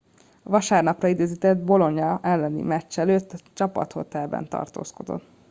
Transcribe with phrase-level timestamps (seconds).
[0.43, 5.23] a vasárnapra időzített bolonia elleni meccs előtt a csapathotelben tartózkodott